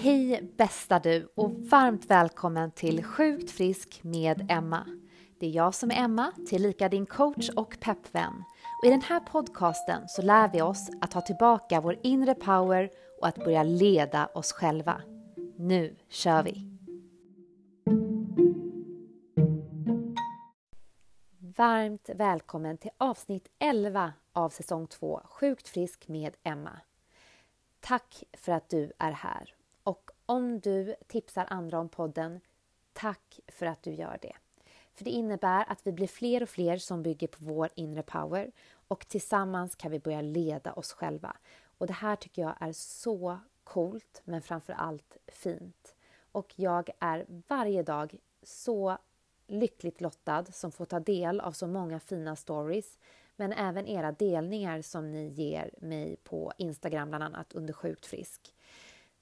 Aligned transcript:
Hej 0.00 0.50
bästa 0.56 0.98
du 0.98 1.28
och 1.34 1.50
varmt 1.50 2.10
välkommen 2.10 2.70
till 2.70 3.04
Sjukt 3.04 3.50
frisk 3.50 4.00
med 4.02 4.46
Emma. 4.50 4.86
Det 5.40 5.46
är 5.46 5.50
jag 5.50 5.74
som 5.74 5.90
är 5.90 5.94
Emma, 5.94 6.32
tillika 6.48 6.88
din 6.88 7.06
coach 7.06 7.48
och 7.48 7.80
peppvän. 7.80 8.44
Och 8.82 8.86
I 8.86 8.90
den 8.90 9.02
här 9.02 9.20
podcasten 9.20 10.08
så 10.08 10.22
lär 10.22 10.48
vi 10.52 10.62
oss 10.62 10.90
att 11.00 11.10
ta 11.10 11.20
tillbaka 11.20 11.80
vår 11.80 11.98
inre 12.02 12.34
power 12.34 12.90
och 13.20 13.28
att 13.28 13.44
börja 13.44 13.62
leda 13.62 14.26
oss 14.26 14.52
själva. 14.52 15.02
Nu 15.56 15.96
kör 16.08 16.42
vi! 16.42 16.70
Varmt 21.56 22.10
välkommen 22.14 22.78
till 22.78 22.90
avsnitt 22.98 23.48
11 23.58 24.12
av 24.32 24.48
säsong 24.48 24.86
2 24.86 25.20
Sjukt 25.24 25.68
frisk 25.68 26.08
med 26.08 26.36
Emma. 26.42 26.80
Tack 27.80 28.24
för 28.32 28.52
att 28.52 28.68
du 28.68 28.92
är 28.98 29.12
här 29.12 29.57
och 29.88 30.10
om 30.26 30.60
du 30.60 30.94
tipsar 31.06 31.46
andra 31.50 31.78
om 31.78 31.88
podden, 31.88 32.40
tack 32.92 33.40
för 33.48 33.66
att 33.66 33.82
du 33.82 33.90
gör 33.90 34.18
det. 34.22 34.36
För 34.94 35.04
det 35.04 35.10
innebär 35.10 35.64
att 35.68 35.86
vi 35.86 35.92
blir 35.92 36.06
fler 36.06 36.42
och 36.42 36.48
fler 36.48 36.76
som 36.76 37.02
bygger 37.02 37.28
på 37.28 37.44
vår 37.44 37.70
inre 37.74 38.02
power 38.02 38.52
och 38.88 39.08
tillsammans 39.08 39.74
kan 39.74 39.90
vi 39.90 39.98
börja 39.98 40.20
leda 40.20 40.72
oss 40.72 40.92
själva. 40.92 41.36
Och 41.78 41.86
det 41.86 41.92
här 41.92 42.16
tycker 42.16 42.42
jag 42.42 42.54
är 42.60 42.72
så 42.72 43.38
coolt 43.64 44.22
men 44.24 44.42
framför 44.42 44.72
allt 44.72 45.16
fint. 45.26 45.96
Och 46.32 46.52
jag 46.56 46.90
är 47.00 47.26
varje 47.28 47.82
dag 47.82 48.14
så 48.42 48.98
lyckligt 49.46 50.00
lottad 50.00 50.44
som 50.44 50.72
får 50.72 50.84
ta 50.84 51.00
del 51.00 51.40
av 51.40 51.52
så 51.52 51.66
många 51.66 52.00
fina 52.00 52.36
stories 52.36 52.98
men 53.36 53.52
även 53.52 53.86
era 53.86 54.12
delningar 54.12 54.82
som 54.82 55.10
ni 55.10 55.28
ger 55.28 55.70
mig 55.78 56.16
på 56.24 56.52
Instagram 56.58 57.08
bland 57.08 57.24
annat 57.24 57.52
under 57.52 57.72
Sjukt 57.72 58.06
frisk. 58.06 58.54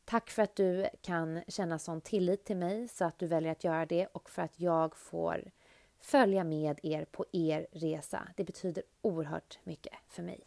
Tack 0.08 0.30
för 0.30 0.42
att 0.42 0.56
du 0.56 0.88
kan 1.02 1.42
känna 1.48 1.78
sån 1.78 2.00
tillit 2.00 2.44
till 2.44 2.56
mig 2.56 2.88
så 2.88 3.04
att 3.04 3.18
du 3.18 3.26
väljer 3.26 3.52
att 3.52 3.64
göra 3.64 3.86
det 3.86 4.06
och 4.06 4.30
för 4.30 4.42
att 4.42 4.60
jag 4.60 4.96
får 4.96 5.50
följa 5.98 6.44
med 6.44 6.80
er 6.82 7.04
på 7.04 7.24
er 7.32 7.66
resa. 7.72 8.28
Det 8.36 8.44
betyder 8.44 8.82
oerhört 9.02 9.58
mycket 9.64 9.92
för 10.08 10.22
mig. 10.22 10.40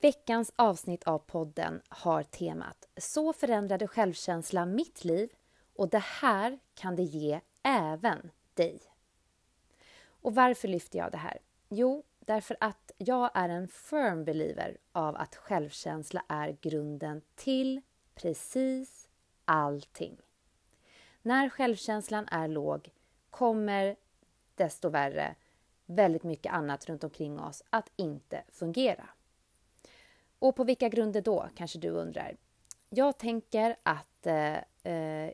Veckans 0.00 0.52
avsnitt 0.56 1.02
av 1.02 1.18
podden 1.18 1.80
har 1.88 2.22
temat 2.22 2.88
Så 2.96 3.32
förändrade 3.32 3.86
självkänsla 3.86 4.66
mitt 4.66 5.04
liv 5.04 5.32
och 5.76 5.88
det 5.88 6.02
här 6.04 6.58
kan 6.74 6.96
det 6.96 7.02
ge 7.02 7.40
även 7.62 8.30
dig. 8.54 8.80
Och 10.22 10.34
varför 10.34 10.68
lyfter 10.68 10.98
jag 10.98 11.12
det 11.12 11.18
här? 11.18 11.38
Jo, 11.68 12.02
därför 12.18 12.56
att 12.60 12.92
jag 12.98 13.30
är 13.34 13.48
en 13.48 13.68
firm 13.68 14.24
believer 14.24 14.78
av 14.92 15.16
att 15.16 15.36
självkänsla 15.36 16.24
är 16.28 16.56
grunden 16.60 17.22
till 17.34 17.80
precis 18.14 19.08
allting. 19.44 20.16
När 21.22 21.48
självkänslan 21.48 22.28
är 22.30 22.48
låg 22.48 22.90
kommer 23.30 23.96
desto 24.54 24.88
värre 24.88 25.34
väldigt 25.86 26.22
mycket 26.22 26.52
annat 26.52 26.86
runt 26.88 27.04
omkring 27.04 27.40
oss 27.40 27.62
att 27.70 27.90
inte 27.96 28.44
fungera. 28.48 29.08
Och 30.38 30.56
på 30.56 30.64
vilka 30.64 30.88
grunder 30.88 31.20
då, 31.20 31.48
kanske 31.54 31.78
du 31.78 31.88
undrar? 31.88 32.36
Jag 32.88 33.18
tänker 33.18 33.76
att 33.82 34.26
eh, 34.26 34.92
eh, 34.92 35.32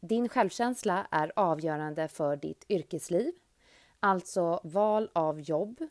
din 0.00 0.28
självkänsla 0.28 1.06
är 1.10 1.32
avgörande 1.36 2.08
för 2.08 2.36
ditt 2.36 2.64
yrkesliv, 2.68 3.32
alltså 4.06 4.60
val 4.62 5.10
av 5.12 5.40
jobb, 5.40 5.88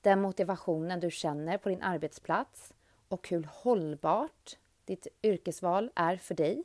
den 0.00 0.20
motivationen 0.20 1.00
du 1.00 1.10
känner 1.10 1.58
på 1.58 1.68
din 1.68 1.82
arbetsplats 1.82 2.74
och 3.08 3.28
hur 3.28 3.48
hållbart 3.50 4.58
ditt 4.84 5.06
yrkesval 5.22 5.90
är 5.94 6.16
för 6.16 6.34
dig. 6.34 6.64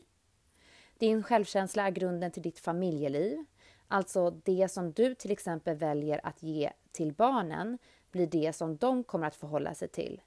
Din 0.97 1.23
självkänsla 1.23 1.87
är 1.87 1.91
grunden 1.91 2.31
till 2.31 2.43
ditt 2.43 2.59
familjeliv, 2.59 3.45
alltså 3.87 4.29
det 4.29 4.71
som 4.71 4.91
du 4.91 5.15
till 5.15 5.31
exempel 5.31 5.77
väljer 5.77 6.21
att 6.23 6.43
ge 6.43 6.71
till 6.91 7.13
barnen 7.13 7.77
blir 8.11 8.27
det 8.27 8.53
som 8.53 8.77
de 8.77 9.03
kommer 9.03 9.27
att 9.27 9.35
förhålla 9.35 9.73
sig 9.73 9.87
till. 9.87 10.21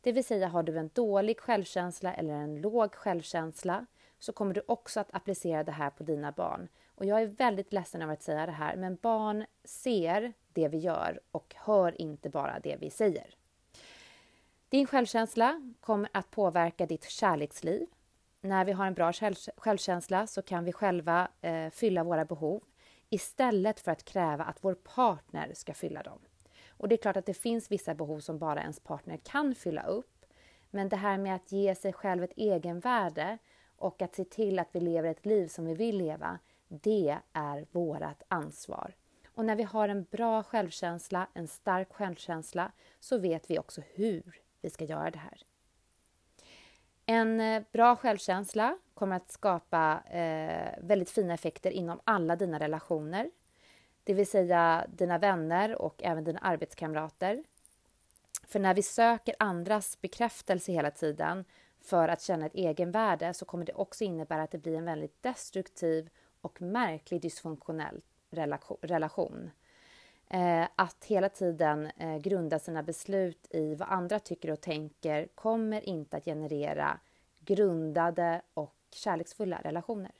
Det 0.00 0.12
vill 0.12 0.24
säga, 0.24 0.48
har 0.48 0.62
du 0.62 0.78
en 0.78 0.90
dålig 0.94 1.40
självkänsla 1.40 2.14
eller 2.14 2.34
en 2.34 2.60
låg 2.60 2.94
självkänsla 2.94 3.86
så 4.18 4.32
kommer 4.32 4.54
du 4.54 4.62
också 4.66 5.00
att 5.00 5.14
applicera 5.14 5.64
det 5.64 5.72
här 5.72 5.90
på 5.90 6.02
dina 6.02 6.32
barn. 6.32 6.68
Och 6.94 7.04
jag 7.04 7.22
är 7.22 7.26
väldigt 7.26 7.72
ledsen 7.72 8.02
över 8.02 8.12
att 8.12 8.22
säga 8.22 8.46
det 8.46 8.52
här, 8.52 8.76
men 8.76 8.98
barn 9.02 9.44
ser 9.64 10.32
det 10.52 10.68
vi 10.68 10.78
gör 10.78 11.20
och 11.30 11.54
hör 11.58 12.00
inte 12.00 12.30
bara 12.30 12.60
det 12.60 12.76
vi 12.76 12.90
säger. 12.90 13.34
Din 14.68 14.86
självkänsla 14.86 15.72
kommer 15.80 16.10
att 16.12 16.30
påverka 16.30 16.86
ditt 16.86 17.04
kärleksliv. 17.04 17.86
När 18.40 18.64
vi 18.64 18.72
har 18.72 18.86
en 18.86 18.94
bra 18.94 19.12
självkänsla 19.56 20.26
så 20.26 20.42
kan 20.42 20.64
vi 20.64 20.72
själva 20.72 21.28
eh, 21.40 21.70
fylla 21.70 22.04
våra 22.04 22.24
behov 22.24 22.62
istället 23.10 23.80
för 23.80 23.92
att 23.92 24.04
kräva 24.04 24.44
att 24.44 24.64
vår 24.64 24.74
partner 24.74 25.50
ska 25.54 25.74
fylla 25.74 26.02
dem. 26.02 26.18
Och 26.68 26.88
det 26.88 26.94
är 26.94 27.02
klart 27.02 27.16
att 27.16 27.26
det 27.26 27.34
finns 27.34 27.70
vissa 27.70 27.94
behov 27.94 28.20
som 28.20 28.38
bara 28.38 28.60
ens 28.60 28.80
partner 28.80 29.16
kan 29.16 29.54
fylla 29.54 29.82
upp. 29.82 30.24
Men 30.70 30.88
det 30.88 30.96
här 30.96 31.18
med 31.18 31.34
att 31.34 31.52
ge 31.52 31.74
sig 31.74 31.92
själv 31.92 32.24
ett 32.24 32.32
egenvärde 32.36 33.38
och 33.76 34.02
att 34.02 34.14
se 34.14 34.24
till 34.24 34.58
att 34.58 34.68
vi 34.72 34.80
lever 34.80 35.10
ett 35.10 35.26
liv 35.26 35.48
som 35.48 35.64
vi 35.64 35.74
vill 35.74 35.98
leva, 35.98 36.38
det 36.82 37.18
är 37.32 37.66
vårt 37.72 38.22
ansvar. 38.28 38.94
Och 39.34 39.44
när 39.44 39.56
vi 39.56 39.62
har 39.62 39.88
en 39.88 40.04
bra 40.10 40.42
självkänsla, 40.42 41.28
en 41.34 41.48
stark 41.48 41.92
självkänsla, 41.92 42.72
så 43.00 43.18
vet 43.18 43.50
vi 43.50 43.58
också 43.58 43.82
hur 43.94 44.40
vi 44.60 44.70
ska 44.70 44.84
göra 44.84 45.10
det 45.10 45.18
här. 45.18 45.42
En 47.06 47.40
eh, 47.40 47.62
bra 47.72 47.96
självkänsla 47.96 48.78
kommer 48.94 49.16
att 49.16 49.30
skapa 49.30 50.02
eh, 50.10 50.74
väldigt 50.80 51.10
fina 51.10 51.34
effekter 51.34 51.70
inom 51.70 52.00
alla 52.04 52.36
dina 52.36 52.58
relationer. 52.58 53.30
Det 54.04 54.14
vill 54.14 54.26
säga 54.26 54.86
dina 54.88 55.18
vänner 55.18 55.82
och 55.82 56.02
även 56.02 56.24
dina 56.24 56.38
arbetskamrater. 56.38 57.44
För 58.46 58.60
när 58.60 58.74
vi 58.74 58.82
söker 58.82 59.34
andras 59.38 60.00
bekräftelse 60.00 60.72
hela 60.72 60.90
tiden 60.90 61.44
för 61.80 62.08
att 62.08 62.22
känna 62.22 62.46
ett 62.46 62.54
egenvärde 62.54 63.34
så 63.34 63.44
kommer 63.44 63.64
det 63.64 63.72
också 63.72 64.04
innebära 64.04 64.42
att 64.42 64.50
det 64.50 64.58
blir 64.58 64.76
en 64.76 64.84
väldigt 64.84 65.22
destruktiv 65.22 66.10
och 66.44 66.62
märklig 66.62 67.20
dysfunktionell 67.20 68.02
relation. 68.80 69.50
Eh, 70.28 70.68
att 70.76 71.04
hela 71.04 71.28
tiden 71.28 71.86
eh, 71.86 72.16
grunda 72.16 72.58
sina 72.58 72.82
beslut 72.82 73.46
i 73.50 73.74
vad 73.74 73.88
andra 73.88 74.18
tycker 74.18 74.50
och 74.50 74.60
tänker 74.60 75.28
kommer 75.34 75.88
inte 75.88 76.16
att 76.16 76.24
generera 76.24 77.00
grundade 77.40 78.42
och 78.54 78.76
kärleksfulla 78.90 79.60
relationer. 79.62 80.12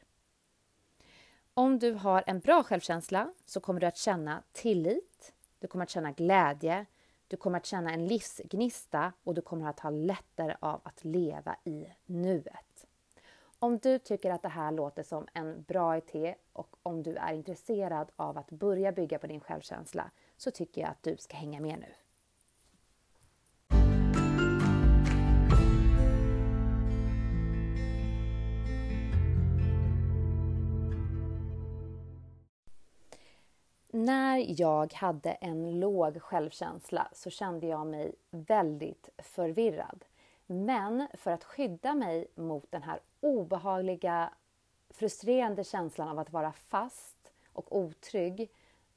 Om 1.55 1.79
du 1.79 1.93
har 1.93 2.25
en 2.27 2.41
bra 2.41 2.63
självkänsla 2.63 3.33
så 3.47 3.61
kommer 3.61 3.81
du 3.81 3.87
att 3.87 3.97
känna 3.97 4.43
tillit, 4.53 5.33
du 5.59 5.67
kommer 5.67 5.83
att 5.83 5.91
känna 5.91 6.13
glädje, 6.13 6.87
du 7.29 7.37
kommer 7.37 7.59
att 7.59 7.67
känna 7.67 7.93
en 7.93 8.07
livsgnista 8.07 9.13
och 9.25 9.35
du 9.35 9.43
kommer 9.43 9.69
att 9.71 9.81
ha 9.81 9.91
lättare 9.91 10.57
av 10.61 10.81
att 10.85 11.05
leva 11.05 11.57
i 11.65 11.87
nuet. 12.07 12.84
Om 13.65 13.79
du 13.79 13.99
tycker 13.99 14.31
att 14.31 14.43
det 14.43 14.49
här 14.49 14.73
låter 14.73 15.03
som 15.03 15.27
en 15.33 15.63
bra 15.63 15.97
idé 15.97 16.35
och 16.53 16.77
om 16.83 17.03
du 17.03 17.17
är 17.17 17.33
intresserad 17.33 18.11
av 18.17 18.39
att 18.39 18.51
börja 18.51 18.93
bygga 18.93 19.19
på 19.19 19.27
din 19.27 19.41
självkänsla 19.41 20.11
så 20.37 20.51
tycker 20.51 20.81
jag 20.81 20.91
att 20.91 21.03
du 21.03 21.17
ska 21.17 21.37
hänga 21.37 21.61
med 21.61 21.79
nu. 21.79 21.95
När 33.93 34.61
jag 34.61 34.93
hade 34.93 35.31
en 35.31 35.81
låg 35.81 36.23
självkänsla 36.23 37.09
så 37.13 37.31
kände 37.31 37.67
jag 37.67 37.87
mig 37.87 38.15
väldigt 38.31 39.09
förvirrad. 39.19 40.05
Men 40.47 41.09
för 41.15 41.31
att 41.31 41.45
skydda 41.45 41.95
mig 41.95 42.27
mot 42.35 42.71
den 42.71 42.83
här 42.83 43.01
obehagliga, 43.21 44.31
frustrerande 44.91 45.65
känslan 45.65 46.09
av 46.09 46.19
att 46.19 46.33
vara 46.33 46.53
fast 46.53 47.33
och 47.53 47.77
otrygg 47.77 48.51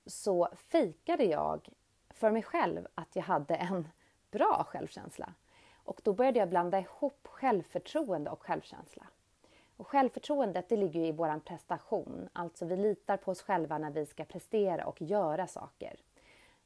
så 0.05 0.49
fikade 0.55 1.23
jag 1.23 1.69
för 2.09 2.31
mig 2.31 2.43
själv 2.43 2.87
att 2.95 3.15
jag 3.15 3.23
hade 3.23 3.55
en 3.55 3.87
bra 4.31 4.65
självkänsla. 4.69 5.33
Och 5.83 6.01
då 6.03 6.13
började 6.13 6.39
jag 6.39 6.49
blanda 6.49 6.79
ihop 6.79 7.27
självförtroende 7.27 8.29
och 8.29 8.43
självkänsla. 8.43 9.07
Och 9.77 9.87
självförtroendet 9.87 10.69
det 10.69 10.77
ligger 10.77 11.01
i 11.01 11.11
vår 11.11 11.39
prestation, 11.39 12.29
alltså 12.33 12.65
vi 12.65 12.77
litar 12.77 13.17
på 13.17 13.31
oss 13.31 13.41
själva 13.41 13.77
när 13.77 13.91
vi 13.91 14.05
ska 14.05 14.25
prestera 14.25 14.85
och 14.85 15.01
göra 15.01 15.47
saker. 15.47 15.99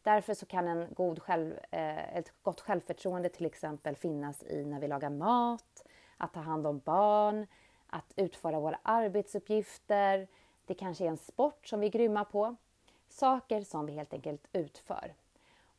Därför 0.04 0.34
så 0.34 0.46
kan 0.46 0.68
en 0.68 0.88
god 0.94 1.22
själv, 1.22 1.60
eh, 1.72 2.18
ett 2.18 2.34
gott 2.44 2.62
självförtroende 2.62 3.30
till 3.30 3.46
exempel 3.46 3.96
finnas 3.96 4.44
i 4.44 4.66
när 4.66 4.80
vi 4.80 4.88
lagar 4.88 5.10
mat, 5.10 5.86
att 6.18 6.34
ta 6.34 6.40
hand 6.40 6.68
om 6.68 6.80
barn, 6.80 7.48
att 7.88 8.14
utföra 8.16 8.60
våra 8.60 8.80
arbetsuppgifter. 8.84 10.28
Det 10.66 10.74
kanske 10.74 11.04
är 11.04 11.10
en 11.10 11.18
sport 11.18 11.68
som 11.68 11.80
vi 11.80 11.88
är 11.88 11.92
grymma 11.92 12.26
på. 12.26 12.56
Saker 13.10 13.62
som 13.62 13.86
vi 13.86 13.94
helt 13.94 14.14
enkelt 14.14 14.48
utför. 14.54 15.14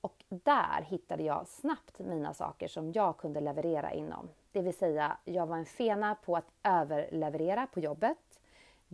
Och 0.00 0.24
där 0.28 0.82
hittade 0.82 1.22
jag 1.22 1.48
snabbt 1.48 1.98
mina 1.98 2.34
saker 2.34 2.68
som 2.68 2.92
jag 2.92 3.16
kunde 3.16 3.40
leverera 3.40 3.92
inom. 3.92 4.28
Det 4.52 4.62
vill 4.62 4.74
säga, 4.74 5.16
jag 5.24 5.46
var 5.46 5.56
en 5.56 5.66
fena 5.66 6.14
på 6.14 6.36
att 6.36 6.52
överleverera 6.62 7.66
på 7.66 7.80
jobbet. 7.80 8.40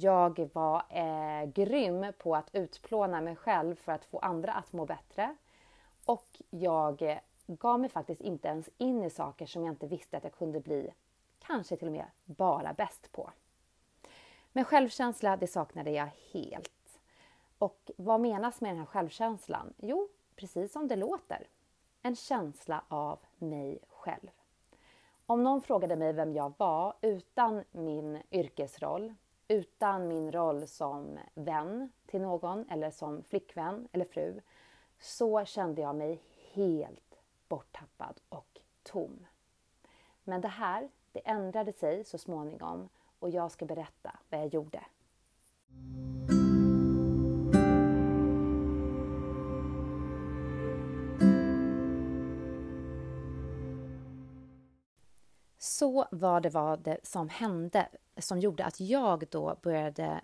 Jag 0.00 0.50
var 0.52 0.82
eh, 0.88 1.44
grym 1.44 2.12
på 2.18 2.36
att 2.36 2.50
utplåna 2.52 3.20
mig 3.20 3.36
själv 3.36 3.74
för 3.74 3.92
att 3.92 4.04
få 4.04 4.18
andra 4.18 4.52
att 4.52 4.72
må 4.72 4.86
bättre. 4.86 5.36
Och 6.04 6.42
jag 6.50 7.02
eh, 7.02 7.18
gav 7.46 7.80
mig 7.80 7.90
faktiskt 7.90 8.20
inte 8.20 8.48
ens 8.48 8.70
in 8.78 9.04
i 9.04 9.10
saker 9.10 9.46
som 9.46 9.64
jag 9.64 9.72
inte 9.72 9.86
visste 9.86 10.16
att 10.16 10.24
jag 10.24 10.32
kunde 10.32 10.60
bli, 10.60 10.92
kanske 11.38 11.76
till 11.76 11.86
och 11.86 11.92
med 11.92 12.06
bara 12.24 12.72
bäst 12.72 13.12
på. 13.12 13.30
Men 14.52 14.64
självkänsla, 14.64 15.36
det 15.36 15.46
saknade 15.46 15.90
jag 15.90 16.10
helt. 16.32 17.00
Och 17.58 17.90
vad 17.96 18.20
menas 18.20 18.60
med 18.60 18.70
den 18.70 18.78
här 18.78 18.86
självkänslan? 18.86 19.74
Jo, 19.76 20.08
precis 20.36 20.72
som 20.72 20.88
det 20.88 20.96
låter. 20.96 21.46
En 22.02 22.16
känsla 22.16 22.82
av 22.88 23.18
mig 23.38 23.78
själv. 23.88 24.30
Om 25.26 25.42
någon 25.42 25.62
frågade 25.62 25.96
mig 25.96 26.12
vem 26.12 26.34
jag 26.34 26.52
var 26.56 26.94
utan 27.00 27.64
min 27.70 28.22
yrkesroll, 28.30 29.14
utan 29.48 30.08
min 30.08 30.32
roll 30.32 30.66
som 30.66 31.18
vän 31.34 31.92
till 32.06 32.20
någon 32.20 32.68
eller 32.70 32.90
som 32.90 33.22
flickvän 33.22 33.88
eller 33.92 34.04
fru, 34.04 34.40
så 35.00 35.44
kände 35.44 35.82
jag 35.82 35.96
mig 35.96 36.22
helt 36.52 37.18
borttappad 37.48 38.20
och 38.28 38.60
tom. 38.82 39.26
Men 40.24 40.40
det 40.40 40.48
här, 40.48 40.88
det 41.12 41.28
ändrade 41.28 41.72
sig 41.72 42.04
så 42.04 42.18
småningom 42.18 42.88
och 43.18 43.30
jag 43.30 43.50
ska 43.50 43.66
berätta 43.66 44.18
vad 44.30 44.40
jag 44.40 44.54
gjorde. 44.54 44.84
Så 55.78 56.06
vad 56.10 56.42
det 56.42 56.50
var 56.50 56.76
det 56.76 56.98
som 57.02 57.28
hände 57.28 57.88
som 58.16 58.40
gjorde 58.40 58.64
att 58.64 58.80
jag 58.80 59.24
då 59.30 59.56
började 59.62 60.20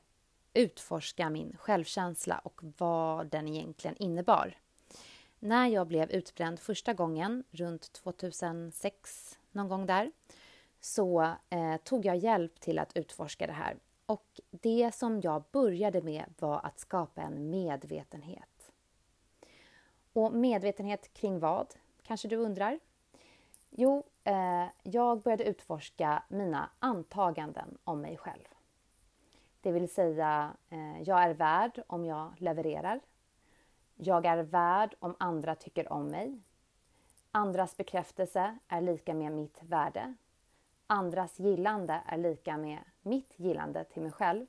utforska 0.55 1.31
min 1.31 1.57
självkänsla 1.59 2.39
och 2.39 2.61
vad 2.79 3.27
den 3.27 3.49
egentligen 3.49 3.97
innebar. 3.97 4.59
När 5.39 5.69
jag 5.69 5.87
blev 5.87 6.11
utbränd 6.11 6.61
första 6.61 6.95
gången, 6.95 7.45
runt 7.51 7.93
2006, 7.93 9.39
någon 9.53 9.69
gång 9.69 9.87
där, 9.87 10.13
så 10.81 11.23
eh, 11.51 11.77
tog 11.85 12.07
jag 12.07 12.17
hjälp 12.17 12.61
till 12.61 12.79
att 12.79 12.97
utforska 12.97 13.47
det 13.47 13.53
här. 13.53 13.77
Och 14.07 14.41
det 14.51 14.95
som 14.95 15.21
jag 15.21 15.43
började 15.53 16.03
med 16.03 16.25
var 16.39 16.61
att 16.67 16.79
skapa 16.79 17.23
en 17.23 17.51
medvetenhet. 17.51 18.73
Och 20.13 20.33
medvetenhet 20.33 21.13
kring 21.13 21.39
vad? 21.39 21.75
Kanske 22.03 22.29
du 22.29 22.37
undrar? 22.37 22.81
Jo, 23.71 24.05
eh, 24.25 24.67
jag 24.83 25.23
började 25.23 25.45
utforska 25.45 26.23
mina 26.29 26.71
antaganden 26.79 27.79
om 27.85 28.01
mig 28.01 28.17
själv. 28.17 28.45
Det 29.61 29.73
vill 29.73 29.89
säga, 29.89 30.57
eh, 30.69 31.03
jag 31.03 31.23
är 31.23 31.35
värd 31.35 31.83
om 31.87 32.05
jag 32.05 32.33
levererar. 32.39 33.01
Jag 33.95 34.27
är 34.27 34.43
värd 34.43 34.95
om 34.99 35.17
andra 35.19 35.55
tycker 35.55 35.93
om 35.93 36.09
mig. 36.09 36.41
Andras 37.31 37.77
bekräftelse 37.77 38.59
är 38.69 38.81
lika 38.81 39.15
med 39.15 39.33
mitt 39.33 39.63
värde. 39.63 40.15
Andras 40.87 41.39
gillande 41.39 42.03
är 42.07 42.19
lika 42.19 42.57
med 42.57 42.79
mitt 43.03 43.39
gillande 43.39 43.85
till 43.85 44.03
mig 44.03 44.13
själv. 44.13 44.47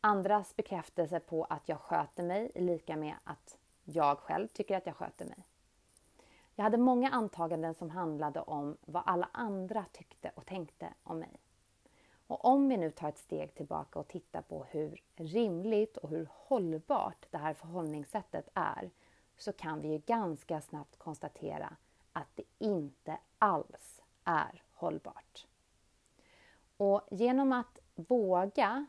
Andras 0.00 0.56
bekräftelse 0.56 1.20
på 1.20 1.44
att 1.44 1.68
jag 1.68 1.80
sköter 1.80 2.22
mig 2.22 2.52
är 2.54 2.62
lika 2.62 2.96
med 2.96 3.14
att 3.24 3.58
jag 3.84 4.18
själv 4.18 4.48
tycker 4.48 4.76
att 4.76 4.86
jag 4.86 4.96
sköter 4.96 5.24
mig. 5.24 5.47
Jag 6.58 6.62
hade 6.62 6.78
många 6.78 7.10
antaganden 7.10 7.74
som 7.74 7.90
handlade 7.90 8.40
om 8.40 8.76
vad 8.80 9.02
alla 9.06 9.28
andra 9.32 9.84
tyckte 9.92 10.30
och 10.34 10.46
tänkte 10.46 10.94
om 11.02 11.18
mig. 11.18 11.40
Och 12.26 12.44
om 12.44 12.68
vi 12.68 12.76
nu 12.76 12.90
tar 12.90 13.08
ett 13.08 13.18
steg 13.18 13.54
tillbaka 13.54 13.98
och 13.98 14.08
tittar 14.08 14.42
på 14.42 14.64
hur 14.64 15.02
rimligt 15.16 15.96
och 15.96 16.08
hur 16.08 16.28
hållbart 16.32 17.26
det 17.30 17.38
här 17.38 17.54
förhållningssättet 17.54 18.48
är 18.54 18.90
så 19.36 19.52
kan 19.52 19.80
vi 19.80 19.88
ju 19.88 19.98
ganska 19.98 20.60
snabbt 20.60 20.98
konstatera 20.98 21.76
att 22.12 22.28
det 22.34 22.44
inte 22.58 23.18
alls 23.38 24.02
är 24.24 24.62
hållbart. 24.72 25.46
Och 26.76 27.02
genom 27.10 27.52
att 27.52 27.78
våga 27.94 28.86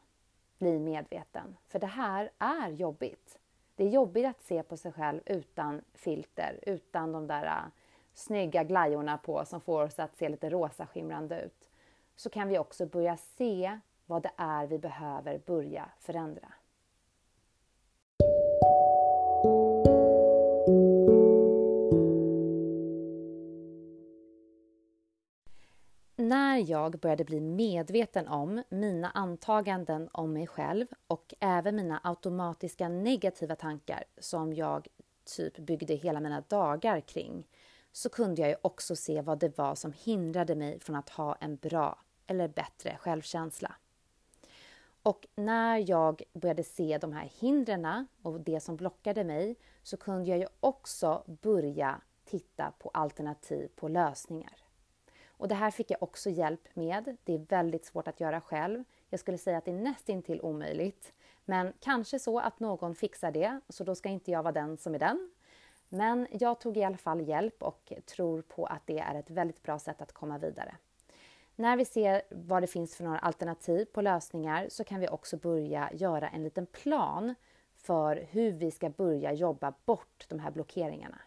bli 0.57 0.80
medveten, 0.80 1.57
för 1.68 1.80
det 1.80 1.88
här 1.88 2.30
är 2.39 2.69
jobbigt. 2.69 3.39
Det 3.80 3.86
är 3.86 3.90
jobbigt 3.90 4.26
att 4.26 4.42
se 4.42 4.64
på 4.64 4.78
sig 4.78 4.92
själv 4.92 5.22
utan 5.26 5.81
filter, 5.94 6.60
utan 6.62 7.12
de 7.12 7.28
där 7.28 7.46
uh, 7.46 7.72
snygga 8.14 8.64
glajjorna 8.64 9.18
på 9.18 9.46
som 9.46 9.62
får 9.62 9.84
oss 9.84 10.00
att 10.00 10.16
se 10.16 10.30
lite 10.30 10.50
rosa 10.50 10.88
skimrande 10.88 11.42
ut 11.42 11.70
så 12.16 12.30
kan 12.30 12.48
vi 12.48 12.60
också 12.60 12.86
börja 12.86 13.18
se 13.18 13.80
vad 14.06 14.24
det 14.24 14.31
är 14.38 14.68
vi 14.68 14.80
behöver 14.80 15.38
börja 15.46 15.90
förändra. 16.00 16.54
När 26.60 26.70
jag 26.70 27.00
började 27.00 27.24
bli 27.24 27.42
medveten 27.42 28.28
om 28.28 28.64
mina 28.70 29.10
antaganden 29.10 30.10
om 30.12 30.34
mig 30.34 30.48
själv 30.48 30.88
och 31.08 31.34
även 31.40 31.76
mina 31.76 32.00
automatiska 32.04 32.90
negativa 32.90 33.56
tankar 33.56 34.04
som 34.18 34.54
jag 34.54 34.88
typ 35.26 35.58
byggde 35.58 35.94
hela 35.94 36.20
mina 36.20 36.42
dagar 36.42 37.02
kring 37.02 37.48
så 37.92 38.10
kunde 38.10 38.42
jag 38.42 38.50
ju 38.50 38.56
också 38.62 38.96
se 38.96 39.22
vad 39.22 39.40
det 39.40 39.58
var 39.58 39.76
som 39.76 39.94
hindrade 39.94 40.56
mig 40.56 40.80
från 40.80 40.96
att 40.96 41.10
ha 41.10 41.36
en 41.36 41.56
bra 41.56 42.00
eller 42.28 42.48
bättre 42.48 42.98
självkänsla. 43.00 43.76
Och 45.04 45.28
när 45.36 45.90
jag 45.90 46.22
började 46.34 46.64
se 46.64 46.98
de 46.98 47.14
här 47.14 47.32
hindren 47.40 48.08
och 48.22 48.42
det 48.42 48.60
som 48.60 48.76
blockade 48.76 49.24
mig 49.24 49.56
så 49.84 49.98
kunde 49.98 50.30
jag 50.30 50.40
ju 50.40 50.48
också 50.60 51.24
börja 51.42 52.02
titta 52.26 52.74
på 52.80 52.90
alternativ, 52.94 53.70
på 53.76 53.88
lösningar. 53.88 54.69
Och 55.40 55.48
det 55.48 55.56
här 55.56 55.72
fick 55.72 55.92
jag 55.92 56.04
också 56.04 56.30
hjälp 56.30 56.76
med. 56.76 57.18
Det 57.24 57.34
är 57.34 57.38
väldigt 57.38 57.86
svårt 57.86 58.08
att 58.08 58.20
göra 58.20 58.42
själv. 58.42 58.84
Jag 59.10 59.20
skulle 59.20 59.38
säga 59.38 59.58
att 59.58 59.66
det 59.66 59.72
är 59.72 59.76
nästintill 59.76 60.42
omöjligt. 60.42 61.14
Men 61.46 61.74
kanske 61.80 62.20
så 62.20 62.40
att 62.40 62.60
någon 62.60 62.96
fixar 62.96 63.31
det, 63.31 63.60
så 63.69 63.84
då 63.84 63.96
ska 63.96 64.10
inte 64.10 64.31
jag 64.31 64.44
vara 64.44 64.52
den 64.52 64.78
som 64.78 64.96
är 64.96 65.00
den. 65.00 65.31
Men 65.90 66.28
jag 66.31 66.60
tog 66.60 66.78
i 66.78 66.84
alla 66.84 66.98
fall 66.98 67.28
hjälp 67.28 67.64
och 67.64 67.94
tror 68.06 68.42
på 68.42 68.66
att 68.66 68.81
det 68.86 69.00
är 69.00 69.16
ett 69.16 69.30
väldigt 69.30 69.64
bra 69.64 69.80
sätt 69.80 70.02
att 70.02 70.12
komma 70.12 70.38
vidare. 70.38 70.76
När 71.56 71.78
vi 71.78 71.86
ser 71.86 72.22
vad 72.30 72.64
det 72.64 72.68
finns 72.68 72.96
för 72.96 73.04
några 73.04 73.19
alternativ 73.19 73.86
på 73.86 74.02
lösningar 74.02 74.68
så 74.69 74.84
kan 74.84 75.00
vi 75.00 75.08
också 75.10 75.38
börja 75.38 75.90
göra 75.94 76.30
en 76.30 76.44
liten 76.44 76.66
plan 76.66 77.36
för 77.76 78.28
hur 78.31 78.52
vi 78.52 78.72
ska 78.72 78.90
börja 78.90 79.34
jobba 79.34 79.74
bort 79.86 80.26
de 80.30 80.40
här 80.40 80.52
blockeringarna. 80.52 81.18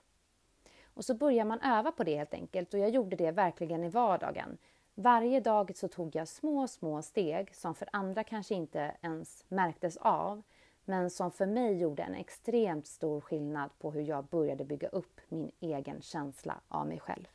Och 0.95 1.05
så 1.05 1.15
börjar 1.15 1.45
man 1.45 1.61
öva 1.61 1.93
på 1.93 2.05
det 2.05 2.17
helt 2.17 2.35
enkelt 2.35 2.75
och 2.75 2.81
jag 2.81 2.91
gjorde 2.91 3.17
det 3.17 3.31
verkligen 3.31 3.85
i 3.85 3.89
vardagen. 3.89 4.59
Varje 4.95 5.41
dag 5.41 5.77
så 5.77 5.89
tog 5.89 6.17
jag 6.17 6.29
små, 6.29 6.69
små 6.69 7.03
steg 7.03 7.55
som 7.55 7.75
för 7.75 7.89
andra 7.93 8.25
kanske 8.25 8.55
inte 8.55 8.97
ens 9.03 9.45
märktes 9.49 9.97
av 9.97 10.43
men 10.85 11.11
som 11.11 11.31
för 11.31 11.47
mig 11.47 11.79
gjorde 11.79 12.03
en 12.03 12.15
extremt 12.15 12.87
stor 12.87 13.21
skillnad 13.21 13.71
på 13.79 13.91
hur 13.91 14.03
jag 14.03 14.25
började 14.25 14.65
bygga 14.65 14.89
upp 14.89 15.21
min 15.29 15.51
egen 15.61 16.03
känsla 16.03 16.61
av 16.69 16.87
mig 16.87 17.01
själv. 17.01 17.29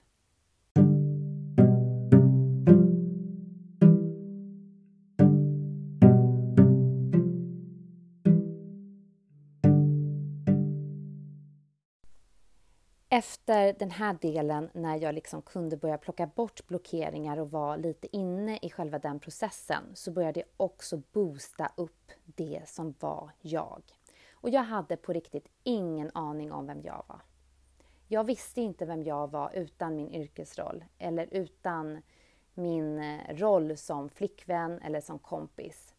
Efter 13.17 13.73
den 13.73 13.91
här 13.91 14.17
delen 14.21 14.69
när 14.73 14.95
jag 14.95 15.15
liksom 15.15 15.41
kunde 15.41 15.77
börja 15.77 15.97
plocka 15.97 16.27
bort 16.27 16.67
blockeringar 16.67 17.37
och 17.37 17.51
vara 17.51 17.75
lite 17.75 18.15
inne 18.17 18.59
i 18.61 18.69
själva 18.69 18.99
den 18.99 19.19
processen 19.19 19.83
så 19.93 20.11
började 20.11 20.39
jag 20.39 20.47
också 20.57 21.01
boosta 21.11 21.71
upp 21.75 22.11
det 22.25 22.61
som 22.65 22.93
var 22.99 23.31
jag. 23.41 23.81
Och 24.31 24.49
jag 24.49 24.63
hade 24.63 24.97
på 24.97 25.13
riktigt 25.13 25.47
ingen 25.63 26.11
aning 26.13 26.51
om 26.51 26.67
vem 26.67 26.81
jag 26.81 27.03
var. 27.07 27.21
Jag 28.07 28.23
visste 28.23 28.61
inte 28.61 28.85
vem 28.85 29.03
jag 29.03 29.31
var 29.31 29.51
utan 29.53 29.95
min 29.95 30.11
yrkesroll 30.11 30.85
eller 30.97 31.27
utan 31.31 32.01
min 32.53 32.99
eh, 32.99 33.35
roll 33.35 33.77
som 33.77 34.09
flickvän 34.09 34.81
eller 34.81 35.01
som 35.01 35.19
kompis. 35.19 35.93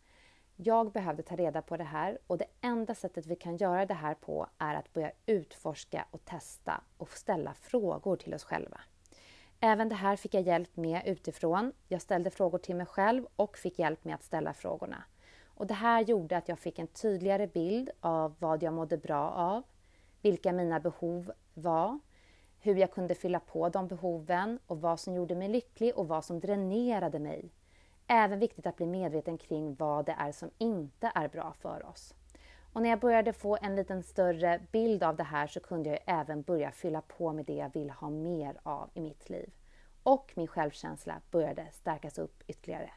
Jag 0.61 0.93
behövde 0.93 1.23
ta 1.23 1.37
reda 1.37 1.63
på 1.63 1.77
det 1.77 1.85
här 1.85 2.19
och 2.27 2.39
det 2.39 2.47
enda 2.61 2.95
sättet 2.95 3.27
vi 3.27 3.37
kan 3.37 3.57
göra 3.57 3.87
det 3.87 3.95
här 3.95 4.15
på 4.15 4.47
är 4.59 4.75
att 4.75 4.93
börja 4.93 5.11
utforska 5.27 6.07
och 6.11 6.25
testa 6.25 6.81
och 6.97 7.11
ställa 7.11 7.55
frågor 7.55 8.17
till 8.17 8.35
oss 8.35 8.45
själva. 8.45 8.81
Även 9.61 9.89
det 9.89 9.95
här 9.95 10.17
fick 10.17 10.35
jag 10.35 10.43
hjälp 10.43 10.77
med 10.77 11.03
utifrån. 11.07 11.73
Jag 11.89 12.03
ställde 12.03 12.31
frågor 12.31 12.59
till 12.59 12.77
mig 12.77 12.87
själv 12.87 13.27
och 13.37 13.59
fick 13.59 13.79
hjälp 13.79 14.05
med 14.05 14.15
att 14.15 14.23
ställa 14.23 14.55
frågorna. 14.55 15.05
Och 15.45 15.67
det 15.67 15.75
här 15.75 16.01
gjorde 16.01 16.37
att 16.37 16.49
jag 16.49 16.59
fick 16.59 16.79
en 16.79 16.87
tydligare 16.87 17.47
bild 17.47 17.91
av 18.01 18.35
vad 18.39 18.63
jag 18.63 18.75
mådde 18.75 18.97
bra 18.97 19.31
av, 19.31 19.63
vilka 20.23 20.53
mina 20.53 20.81
behov 20.81 21.33
var, 21.55 21.99
hur 22.61 22.77
jag 22.77 22.93
kunde 22.93 23.15
fylla 23.15 23.41
på 23.41 23.69
de 23.69 23.89
behoven 23.89 24.59
och 24.67 24.81
vad 24.81 25.01
som 25.01 25.15
gjorde 25.15 25.35
mig 25.35 25.49
lycklig 25.49 25.99
och 25.99 26.09
vad 26.09 26.25
som 26.25 26.41
dränerade 26.41 27.19
mig. 27.19 27.51
Även 28.11 28.39
viktigt 28.39 28.67
att 28.67 28.77
bli 28.77 28.87
medveten 28.87 29.39
kring 29.39 29.75
vad 29.75 30.07
det 30.07 30.17
är 30.19 30.33
som 30.33 30.51
inte 30.59 31.13
är 31.15 31.29
bra 31.29 31.53
för 31.53 31.87
oss. 31.87 32.15
Och 32.73 32.83
när 32.83 32.91
jag 32.91 33.01
började 33.01 33.33
få 33.33 33.59
en 33.63 33.77
liten 33.77 34.03
större 34.03 34.61
bild 34.73 35.03
av 35.03 35.17
det 35.17 35.25
här 35.25 35.47
så 35.47 35.61
kunde 35.61 35.91
jag 35.91 35.99
även 36.07 36.43
börja 36.43 36.71
fylla 36.71 37.01
på 37.01 37.33
med 37.33 37.45
det 37.45 37.55
jag 37.55 37.73
vill 37.73 37.91
ha 37.91 38.11
mer 38.11 38.61
av 38.63 38.91
i 38.95 39.01
mitt 39.01 39.31
liv. 39.31 39.51
Och 40.03 40.33
min 40.35 40.47
självkänsla 40.47 41.21
började 41.31 41.67
stärkas 41.73 42.19
upp 42.19 42.43
ytterligare. 42.47 42.91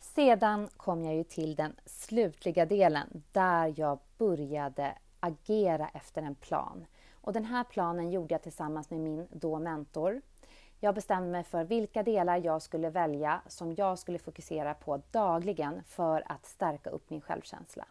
Sedan 0.00 0.68
kom 0.76 1.04
jag 1.04 1.14
ju 1.14 1.24
till 1.24 1.54
den 1.54 1.76
slutliga 1.84 2.66
delen 2.66 3.22
där 3.32 3.74
jag 3.76 3.98
började 4.18 4.98
agera 5.20 5.88
efter 5.88 6.22
en 6.22 6.34
plan. 6.34 6.86
Och 7.24 7.32
den 7.32 7.44
här 7.44 7.64
planen 7.64 8.10
gjorde 8.10 8.34
jag 8.34 8.42
tillsammans 8.42 8.90
med 8.90 9.00
min 9.00 9.28
då 9.30 9.58
mentor. 9.58 10.20
Jag 10.80 10.94
bestämde 10.94 11.30
mig 11.30 11.44
för 11.44 11.64
vilka 11.64 12.02
delar 12.02 12.36
jag 12.44 12.62
skulle 12.62 12.90
välja 12.90 13.40
som 13.46 13.74
jag 13.74 13.98
skulle 13.98 14.18
fokusera 14.18 14.74
på 14.74 15.02
dagligen 15.10 15.82
för 15.84 16.22
att 16.26 16.46
stärka 16.46 16.90
upp 16.90 17.10
min 17.10 17.20
självkänsla. 17.20 17.86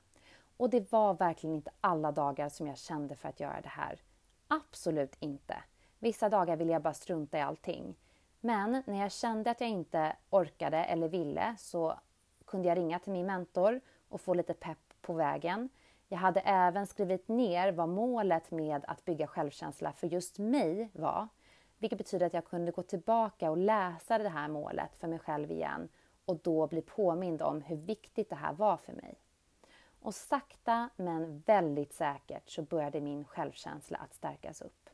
Och 0.58 0.70
det 0.70 0.92
var 0.92 1.14
verkligen 1.14 1.56
inte 1.56 1.72
alla 1.82 2.12
dagar 2.12 2.50
som 2.50 2.68
jag 2.68 2.78
kände 2.78 3.16
för 3.16 3.30
att 3.30 3.40
göra 3.40 3.62
det 3.62 3.70
här. 3.70 4.02
Absolut 4.48 5.16
inte. 5.20 5.56
Vissa 6.00 6.30
dagar 6.30 6.56
ville 6.56 6.74
jag 6.74 6.82
bara 6.82 6.94
strunta 6.94 7.38
i 7.38 7.42
allting. 7.42 7.96
Men 8.40 8.84
när 8.86 9.02
jag 9.02 9.12
kände 9.12 9.52
att 9.52 9.62
jag 9.62 9.70
inte 9.70 10.16
orkade 10.30 10.78
eller 10.78 11.08
ville 11.08 11.56
så 11.58 12.00
kunde 12.46 12.68
jag 12.68 12.78
ringa 12.78 13.00
till 13.00 13.14
min 13.14 13.26
mentor 13.26 13.82
och 14.10 14.22
få 14.22 14.34
lite 14.34 14.54
pepp 14.54 14.94
på 15.02 15.14
vägen. 15.14 15.70
Jag 16.08 16.18
hade 16.18 16.40
även 16.40 16.88
skrivit 16.88 17.28
ner 17.28 17.72
vad 17.72 17.90
målet 17.90 18.52
med 18.52 18.86
att 18.88 19.06
bygga 19.06 19.28
självkänsla 19.28 19.94
för 19.94 20.08
just 20.08 20.40
mig 20.40 20.90
var. 20.94 21.28
Vilket 21.78 21.98
betyder 21.98 22.26
att 22.26 22.34
jag 22.34 22.46
kunde 22.46 22.72
gå 22.72 22.84
tillbaka 22.84 23.52
och 23.52 23.58
läsa 23.58 24.18
det 24.18 24.30
här 24.30 24.48
målet 24.48 24.96
för 24.96 25.08
mig 25.08 25.20
själv 25.20 25.52
igen 25.52 25.90
och 26.26 26.40
då 26.44 26.68
bli 26.68 26.82
påmind 26.82 27.42
om 27.42 27.62
hur 27.62 27.76
viktigt 27.76 28.30
det 28.30 28.36
här 28.36 28.54
var 28.54 28.78
för 28.78 28.94
mig. 28.94 29.20
Och 30.00 30.16
sakta 30.16 30.90
men 30.96 31.40
väldigt 31.40 31.94
säkert 31.94 32.50
så 32.50 32.62
började 32.62 33.02
min 33.02 33.26
självkänsla 33.26 33.98
att 33.98 34.14
stärkas 34.14 34.62
upp. 34.62 34.90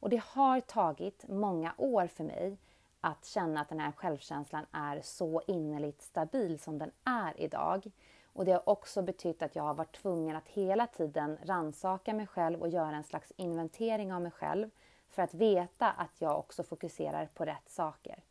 Och 0.00 0.10
det 0.10 0.22
har 0.24 0.60
tagit 0.60 1.28
många 1.28 1.74
år 1.76 2.06
för 2.06 2.24
mig 2.24 2.56
att 3.00 3.24
känna 3.24 3.60
att 3.60 3.68
den 3.68 3.80
här 3.80 3.92
självkänslan 3.92 4.66
är 4.72 5.00
så 5.00 5.42
innerligt 5.46 6.02
stabil 6.02 6.58
som 6.58 6.78
den 6.78 6.90
är 7.04 7.40
idag. 7.40 7.90
Och 8.32 8.44
det 8.44 8.52
har 8.52 8.68
också 8.68 9.02
betytt 9.02 9.42
att 9.42 9.56
jag 9.56 9.62
har 9.62 9.74
varit 9.74 9.96
tvungen 9.96 10.36
att 10.36 10.48
hela 10.48 10.86
tiden 10.86 11.38
ransaka 11.44 12.14
mig 12.14 12.26
själv 12.26 12.60
och 12.60 12.68
göra 12.68 12.96
en 12.96 13.04
slags 13.04 13.32
inventering 13.36 14.12
av 14.12 14.22
mig 14.22 14.30
själv 14.30 14.70
för 15.08 15.22
att 15.22 15.34
veta 15.34 15.90
att 15.90 16.20
jag 16.20 16.38
också 16.38 16.62
fokuserar 16.62 17.26
på 17.34 17.44
rätt 17.44 17.68
saker. 17.68 18.24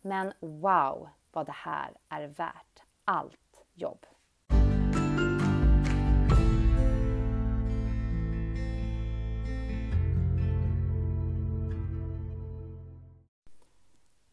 Men 0.00 0.32
wow 0.40 1.08
vad 1.32 1.46
det 1.46 1.52
här 1.52 1.90
är 2.08 2.26
värt 2.26 2.82
allt 3.04 3.64
jobb! 3.74 4.06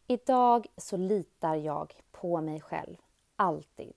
Idag 0.06 0.66
så 0.76 0.96
litar 0.96 1.54
jag 1.54 1.94
på 2.12 2.40
mig 2.40 2.60
själv, 2.60 2.96
alltid. 3.36 3.94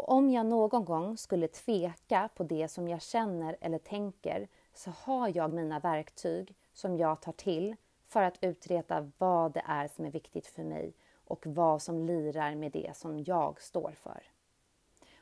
Och 0.00 0.08
om 0.08 0.30
jag 0.30 0.46
någon 0.46 0.84
gång 0.84 1.16
skulle 1.16 1.48
tveka 1.48 2.28
på 2.34 2.44
det 2.44 2.68
som 2.68 2.88
jag 2.88 3.02
känner 3.02 3.56
eller 3.60 3.78
tänker 3.78 4.48
så 4.74 4.90
har 4.90 5.36
jag 5.36 5.52
mina 5.52 5.78
verktyg 5.78 6.54
som 6.72 6.96
jag 6.96 7.20
tar 7.20 7.32
till 7.32 7.76
för 8.06 8.22
att 8.22 8.38
utreda 8.40 9.10
vad 9.18 9.52
det 9.52 9.62
är 9.66 9.88
som 9.88 10.04
är 10.04 10.10
viktigt 10.10 10.46
för 10.46 10.62
mig 10.62 10.92
och 11.24 11.46
vad 11.46 11.82
som 11.82 11.98
lirar 11.98 12.54
med 12.54 12.72
det 12.72 12.96
som 12.96 13.24
jag 13.24 13.60
står 13.60 13.90
för. 13.90 14.22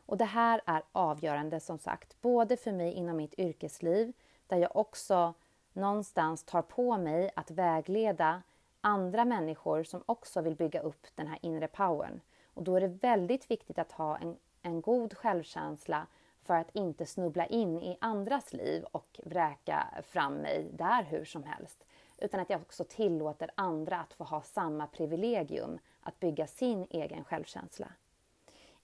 Och 0.07 0.17
det 0.17 0.25
här 0.25 0.61
är 0.67 0.83
avgörande 0.93 1.61
som 1.61 1.79
sagt, 1.79 2.21
både 2.21 2.57
för 2.57 2.73
mig 2.73 2.93
inom 2.93 3.17
mitt 3.17 3.39
yrkesliv 3.39 4.13
där 4.47 4.57
jag 4.57 4.77
också 4.77 5.35
någonstans 5.73 6.45
tar 6.45 6.63
på 6.63 6.99
mig 6.99 7.31
att 7.37 7.51
vägleda 7.51 8.43
andra 8.81 9.25
människor 9.25 9.83
som 9.83 10.03
också 10.07 10.41
vill 10.41 10.57
bygga 10.57 10.81
upp 10.81 11.07
den 11.15 11.27
här 11.27 11.39
inre 11.43 11.69
powern. 11.69 12.21
Och 12.55 12.63
då 12.63 12.77
är 12.77 12.81
det 12.81 12.89
väldigt 12.89 13.51
viktigt 13.51 13.79
att 13.79 13.93
ha 13.93 14.19
en, 14.19 14.37
en 14.69 14.81
god 14.81 15.15
självkänsla 15.15 16.07
för 16.43 16.55
att 16.55 16.71
inte 16.75 17.07
snubbla 17.07 17.47
in 17.47 17.83
i 17.83 17.99
andras 18.01 18.53
liv 18.53 18.85
och 18.93 19.21
vräka 19.25 19.87
fram 20.09 20.35
mig 20.35 20.71
där 20.73 21.03
hur 21.03 21.25
som 21.25 21.43
helst. 21.43 21.85
Utan 22.19 22.41
att 22.41 22.51
jag 22.51 22.61
också 22.61 22.85
tillåter 22.85 23.51
andra 23.55 24.01
att 24.01 24.13
få 24.13 24.25
ha 24.25 24.43
samma 24.43 24.87
privilegium 24.87 25.79
att 26.01 26.21
bygga 26.21 26.47
sin 26.47 26.87
egen 26.91 27.25
självkänsla. 27.25 27.89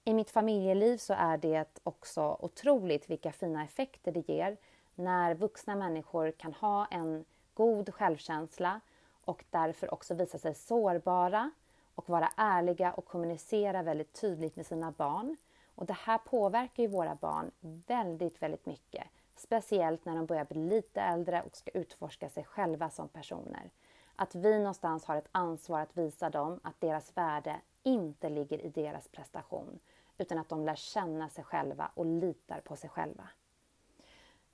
I 0.05 0.14
mitt 0.14 0.31
familjeliv 0.31 0.97
så 0.97 1.14
är 1.14 1.37
det 1.37 1.81
också 1.83 2.37
otroligt 2.41 3.11
vilka 3.11 3.33
fina 3.33 3.64
effekter 3.64 4.12
det 4.12 4.29
ger 4.29 4.57
när 4.95 5.35
vuxna 5.35 5.76
människor 5.76 6.31
kan 6.31 6.53
ha 6.53 6.87
en 6.87 7.25
god 7.55 7.95
självkänsla 7.95 8.81
och 9.25 9.45
därför 9.50 9.95
också 9.95 10.14
visa 10.14 10.38
sig 10.38 10.55
sårbara 10.55 11.50
och 11.95 12.09
vara 12.09 12.29
ärliga 12.37 12.93
och 12.93 13.05
kommunicera 13.05 13.83
väldigt 13.83 14.21
tydligt 14.21 14.57
med 14.57 14.67
sina 14.67 14.91
barn. 14.91 15.37
Och 15.75 15.87
det 15.87 15.97
här 16.04 16.19
påverkar 16.19 16.83
ju 16.83 16.88
våra 16.88 17.14
barn 17.14 17.50
väldigt, 17.61 18.43
väldigt 18.43 18.66
mycket. 18.66 19.04
Speciellt 19.37 20.04
när 20.04 20.16
de 20.16 20.26
börjar 20.26 20.45
bli 20.45 20.64
lite 20.64 21.00
äldre 21.00 21.43
och 21.43 21.57
ska 21.57 21.71
utforska 21.71 22.28
sig 22.28 22.45
själva 22.45 22.90
som 22.90 23.09
personer. 23.09 23.71
Att 24.16 24.35
vi 24.35 24.59
någonstans 24.59 25.04
har 25.04 25.16
ett 25.16 25.28
ansvar 25.33 25.81
att 25.81 25.99
visa 25.99 26.31
dem 26.31 26.61
att 26.62 26.81
deras 26.81 27.16
värde 27.16 27.57
inte 27.83 28.28
ligger 28.28 28.59
i 28.59 28.69
deras 28.69 29.09
prestation 29.09 29.78
utan 30.19 30.38
att 30.38 30.49
de 30.49 30.64
lär 30.64 30.75
känna 30.75 31.28
sig 31.28 31.45
själva 31.45 31.90
och 31.95 32.07
litar 32.07 32.61
på 32.61 32.76
sig 32.76 32.90
själva. 32.90 33.28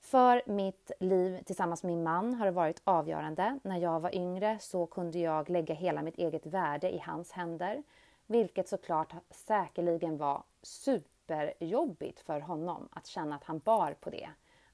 För 0.00 0.42
mitt 0.46 0.90
liv 1.00 1.42
tillsammans 1.42 1.82
med 1.82 1.92
min 1.92 2.02
man 2.02 2.34
har 2.34 2.46
det 2.46 2.52
varit 2.52 2.82
avgörande. 2.84 3.58
När 3.62 3.78
jag 3.78 4.00
var 4.00 4.14
yngre 4.14 4.58
så 4.60 4.86
kunde 4.86 5.18
jag 5.18 5.50
lägga 5.50 5.74
hela 5.74 6.02
mitt 6.02 6.18
eget 6.18 6.46
värde 6.46 6.94
i 6.94 6.98
hans 6.98 7.32
händer. 7.32 7.82
Vilket 8.26 8.68
såklart 8.68 9.14
säkerligen 9.30 10.18
var 10.18 10.42
superjobbigt 10.62 12.20
för 12.20 12.40
honom 12.40 12.88
att 12.92 13.06
känna 13.06 13.36
att 13.36 13.44
han 13.44 13.58
bar 13.58 13.96
på 14.00 14.10
det 14.10 14.30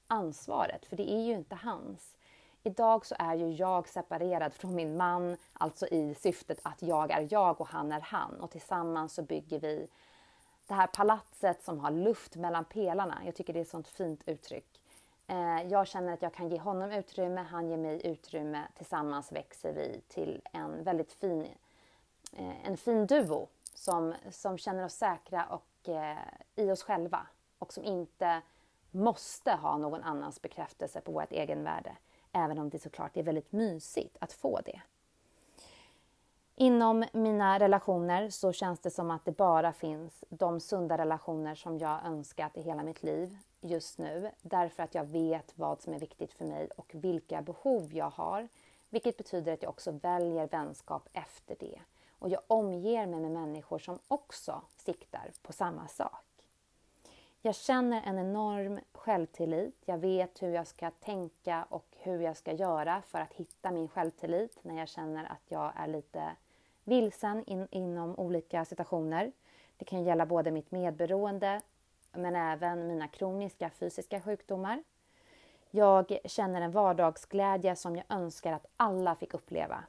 ansvaret, 0.07 0.85
för 0.85 0.97
det 0.97 1.11
är 1.11 1.21
ju 1.21 1.33
inte 1.33 1.55
hans. 1.55 2.17
Idag 2.63 3.05
så 3.05 3.15
är 3.19 3.35
ju 3.35 3.51
jag 3.51 3.87
separerad 3.87 4.53
från 4.53 4.75
min 4.75 4.97
man, 4.97 5.37
alltså 5.53 5.87
i 5.87 6.15
syftet 6.15 6.59
att 6.63 6.81
jag 6.81 7.11
är 7.11 7.27
jag 7.31 7.61
och 7.61 7.67
han 7.67 7.91
är 7.91 8.01
han. 8.01 8.39
Och 8.39 8.51
tillsammans 8.51 9.13
så 9.13 9.21
bygger 9.21 9.59
vi 9.59 9.87
det 10.67 10.73
här 10.73 10.87
palatset 10.87 11.63
som 11.63 11.79
har 11.79 11.91
luft 11.91 12.35
mellan 12.35 12.65
pelarna. 12.65 13.21
Jag 13.25 13.35
tycker 13.35 13.53
det 13.53 13.59
är 13.59 13.61
ett 13.61 13.69
sånt 13.69 13.87
fint 13.87 14.23
uttryck. 14.25 14.81
Eh, 15.27 15.61
jag 15.67 15.87
känner 15.87 16.13
att 16.13 16.21
jag 16.21 16.33
kan 16.33 16.49
ge 16.49 16.59
honom 16.59 16.91
utrymme, 16.91 17.41
han 17.41 17.69
ger 17.69 17.77
mig 17.77 18.07
utrymme. 18.07 18.63
Tillsammans 18.77 19.31
växer 19.31 19.73
vi 19.73 20.01
till 20.07 20.41
en 20.51 20.83
väldigt 20.83 21.13
fin, 21.13 21.47
eh, 22.33 22.67
en 22.67 22.77
fin 22.77 23.07
duo 23.07 23.47
som, 23.73 24.13
som 24.31 24.57
känner 24.57 24.85
oss 24.85 24.93
säkra 24.93 25.45
och 25.45 25.65
Eh, 25.87 26.17
i 26.55 26.71
oss 26.71 26.83
själva 26.83 27.27
och 27.59 27.73
som 27.73 27.83
inte 27.83 28.41
måste 28.91 29.51
ha 29.51 29.77
någon 29.77 30.03
annans 30.03 30.41
bekräftelse 30.41 31.01
på 31.01 31.11
vårt 31.11 31.31
egenvärde. 31.31 31.97
Även 32.31 32.59
om 32.59 32.69
det 32.69 32.79
såklart 32.79 33.17
är 33.17 33.23
väldigt 33.23 33.51
mysigt 33.51 34.17
att 34.19 34.33
få 34.33 34.59
det. 34.65 34.81
Inom 36.55 37.05
mina 37.13 37.59
relationer 37.59 38.29
så 38.29 38.51
känns 38.51 38.79
det 38.79 38.91
som 38.91 39.11
att 39.11 39.25
det 39.25 39.31
bara 39.31 39.73
finns 39.73 40.23
de 40.29 40.59
sunda 40.59 40.97
relationer 40.97 41.55
som 41.55 41.77
jag 41.77 42.05
önskat 42.05 42.57
i 42.57 42.61
hela 42.61 42.83
mitt 42.83 43.03
liv 43.03 43.37
just 43.61 43.97
nu. 43.97 44.31
Därför 44.41 44.83
att 44.83 44.95
jag 44.95 45.05
vet 45.05 45.53
vad 45.55 45.81
som 45.81 45.93
är 45.93 45.99
viktigt 45.99 46.33
för 46.33 46.45
mig 46.45 46.69
och 46.75 46.91
vilka 46.91 47.41
behov 47.41 47.93
jag 47.93 48.09
har. 48.09 48.47
Vilket 48.89 49.17
betyder 49.17 49.53
att 49.53 49.63
jag 49.63 49.69
också 49.69 49.91
väljer 49.91 50.47
vänskap 50.47 51.09
efter 51.13 51.55
det. 51.59 51.79
Och 52.19 52.29
jag 52.29 52.41
omger 52.47 53.07
mig 53.07 53.19
med 53.19 53.31
människor 53.31 53.79
som 53.79 53.99
också 54.07 54.61
siktar 54.77 55.31
på 55.41 55.53
samma 55.53 55.87
sak. 55.87 56.23
Jag 57.41 57.55
känner 57.55 58.01
en 58.05 58.19
enorm 58.19 58.79
självtillit. 58.93 59.75
Jag 59.85 59.97
vet 59.97 60.43
hur 60.43 60.49
jag 60.49 60.67
ska 60.67 60.91
tänka 60.91 61.65
och 61.69 61.85
hur 61.97 62.19
jag 62.21 62.37
ska 62.37 62.51
göra 62.51 63.01
för 63.01 63.19
att 63.19 63.33
hitta 63.33 63.71
min 63.71 63.87
självtillit 63.87 64.57
när 64.61 64.77
jag 64.77 64.87
känner 64.87 65.25
att 65.25 65.43
jag 65.47 65.71
är 65.75 65.87
lite 65.87 66.35
vilsen 66.83 67.43
in, 67.43 67.67
inom 67.71 68.19
olika 68.19 68.65
situationer. 68.65 69.31
Det 69.77 69.85
kan 69.85 70.03
gälla 70.03 70.25
både 70.25 70.51
mitt 70.51 70.71
medberoende 70.71 71.61
men 72.11 72.35
även 72.35 72.87
mina 72.87 73.07
kroniska 73.07 73.69
fysiska 73.69 74.21
sjukdomar. 74.21 74.83
Jag 75.71 76.17
känner 76.25 76.61
en 76.61 76.71
vardagsglädje 76.71 77.75
som 77.75 77.95
jag 77.95 78.05
önskar 78.09 78.53
att 78.53 78.65
alla 78.77 79.15
fick 79.15 79.33
uppleva. 79.33 79.83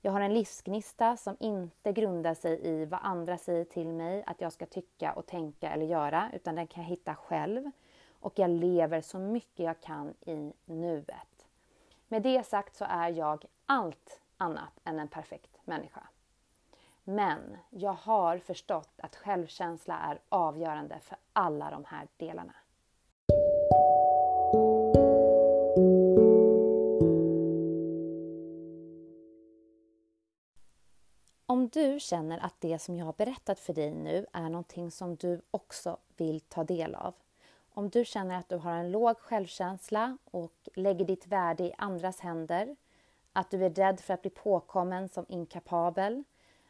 Jag 0.00 0.12
har 0.12 0.20
en 0.20 0.34
livsgnista 0.34 1.16
som 1.16 1.36
inte 1.40 1.92
grundar 1.92 2.34
sig 2.34 2.66
i 2.66 2.84
vad 2.84 3.00
andra 3.02 3.38
säger 3.38 3.64
till 3.64 3.88
mig 3.88 4.24
att 4.26 4.40
jag 4.40 4.52
ska 4.52 4.66
tycka 4.66 5.12
och 5.12 5.26
tänka 5.26 5.70
eller 5.70 5.86
göra, 5.86 6.30
utan 6.34 6.54
den 6.54 6.66
kan 6.66 6.82
jag 6.82 6.90
hitta 6.90 7.14
själv. 7.14 7.70
Och 8.20 8.38
jag 8.38 8.50
lever 8.50 9.00
så 9.00 9.18
mycket 9.18 9.64
jag 9.64 9.80
kan 9.80 10.14
i 10.20 10.52
nuet. 10.64 11.46
Med 12.08 12.22
det 12.22 12.46
sagt 12.46 12.76
så 12.76 12.84
är 12.88 13.08
jag 13.08 13.44
allt 13.66 14.20
annat 14.36 14.80
än 14.84 14.98
en 14.98 15.08
perfekt 15.08 15.58
människa. 15.64 16.02
Men 17.04 17.56
jag 17.70 17.92
har 17.92 18.38
förstått 18.38 19.00
att 19.02 19.16
självkänsla 19.16 19.98
är 19.98 20.18
avgörande 20.28 20.98
för 21.00 21.18
alla 21.32 21.70
de 21.70 21.84
här 21.84 22.08
delarna. 22.16 22.54
Om 31.68 31.72
du 31.82 32.00
känner 32.00 32.38
att 32.38 32.54
det 32.58 32.78
som 32.78 32.96
jag 32.96 33.04
har 33.04 33.12
berättat 33.12 33.60
för 33.60 33.74
dig 33.74 33.94
nu 33.94 34.26
är 34.32 34.48
någonting 34.48 34.90
som 34.90 35.16
du 35.16 35.40
också 35.50 35.96
vill 36.16 36.40
ta 36.40 36.64
del 36.64 36.94
av. 36.94 37.14
Om 37.70 37.88
du 37.88 38.04
känner 38.04 38.38
att 38.38 38.48
du 38.48 38.56
har 38.56 38.72
en 38.72 38.90
låg 38.90 39.18
självkänsla 39.18 40.18
och 40.24 40.68
lägger 40.74 41.04
ditt 41.04 41.26
värde 41.26 41.64
i 41.64 41.72
andras 41.78 42.20
händer, 42.20 42.76
att 43.32 43.50
du 43.50 43.64
är 43.64 43.70
rädd 43.70 44.00
för 44.00 44.14
att 44.14 44.22
bli 44.22 44.30
påkommen 44.30 45.08
som 45.08 45.26
inkapabel, 45.28 46.24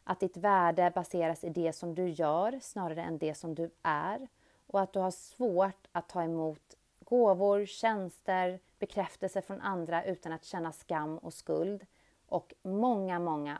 att 0.04 0.20
ditt 0.20 0.36
värde 0.36 0.92
baseras 0.94 1.44
i 1.44 1.48
det 1.48 1.72
som 1.72 1.94
du 1.94 2.08
gör 2.08 2.58
snarare 2.62 3.02
än 3.02 3.18
det 3.18 3.34
som 3.34 3.54
du 3.54 3.70
är 3.82 4.28
och 4.66 4.80
att 4.80 4.92
du 4.92 4.98
har 4.98 5.10
svårt 5.10 5.86
att 5.92 6.08
ta 6.08 6.22
emot 6.22 6.74
gåvor, 7.04 7.66
tjänster, 7.66 8.60
bekräftelse 8.78 9.42
från 9.42 9.60
andra 9.60 10.04
utan 10.04 10.32
att 10.32 10.44
känna 10.44 10.72
skam 10.72 11.18
och 11.18 11.34
skuld 11.34 11.86
och 12.28 12.54
många, 12.62 13.18
många 13.18 13.58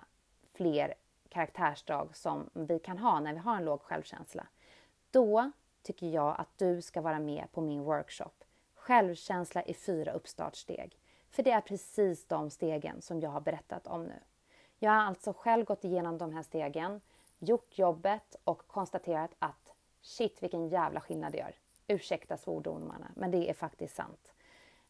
fler 0.54 0.94
karaktärsdrag 1.28 2.16
som 2.16 2.50
vi 2.52 2.78
kan 2.78 2.98
ha 2.98 3.20
när 3.20 3.32
vi 3.32 3.38
har 3.38 3.56
en 3.56 3.64
låg 3.64 3.82
självkänsla. 3.82 4.46
Då 5.10 5.50
tycker 5.82 6.06
jag 6.06 6.34
att 6.38 6.58
du 6.58 6.82
ska 6.82 7.00
vara 7.00 7.18
med 7.18 7.46
på 7.52 7.60
min 7.60 7.82
workshop 7.82 8.44
Självkänsla 8.74 9.62
i 9.62 9.74
fyra 9.74 10.12
uppstartssteg. 10.12 10.98
För 11.30 11.42
det 11.42 11.50
är 11.50 11.60
precis 11.60 12.26
de 12.26 12.50
stegen 12.50 13.02
som 13.02 13.20
jag 13.20 13.30
har 13.30 13.40
berättat 13.40 13.86
om 13.86 14.04
nu. 14.04 14.20
Jag 14.78 14.90
har 14.90 14.98
alltså 14.98 15.32
själv 15.32 15.64
gått 15.64 15.84
igenom 15.84 16.18
de 16.18 16.32
här 16.32 16.42
stegen, 16.42 17.00
gjort 17.38 17.78
jobbet 17.78 18.36
och 18.44 18.66
konstaterat 18.66 19.30
att 19.38 19.74
shit 20.00 20.42
vilken 20.42 20.68
jävla 20.68 21.00
skillnad 21.00 21.32
det 21.32 21.38
gör. 21.38 21.54
Ursäkta 21.86 22.36
svordomarna, 22.36 23.12
men 23.16 23.30
det 23.30 23.50
är 23.50 23.54
faktiskt 23.54 23.94
sant. 23.94 24.32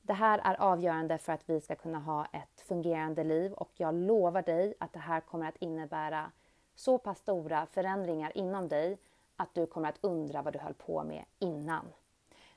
Det 0.09 0.15
här 0.15 0.41
är 0.45 0.61
avgörande 0.61 1.19
för 1.19 1.33
att 1.33 1.50
vi 1.50 1.61
ska 1.61 1.75
kunna 1.75 1.99
ha 1.99 2.27
ett 2.33 2.61
fungerande 2.61 3.25
liv 3.25 3.53
och 3.53 3.71
jag 3.75 3.95
lovar 3.95 4.43
dig 4.43 4.75
att 4.81 4.93
det 4.93 4.99
här 4.99 5.21
kommer 5.21 5.49
att 5.49 5.57
innebära 5.57 6.33
så 6.75 6.99
pass 6.99 7.19
stora 7.19 7.67
förändringar 7.67 8.37
inom 8.37 8.69
dig 8.69 8.99
att 9.37 9.55
du 9.55 9.67
kommer 9.67 9.88
att 9.88 9.99
undra 10.00 10.43
vad 10.43 10.53
du 10.53 10.59
höll 10.59 10.75
på 10.75 11.05
med 11.05 11.25
innan. 11.38 11.85